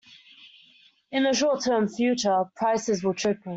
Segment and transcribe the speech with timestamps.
[1.11, 3.49] In the short term future, prices will triple.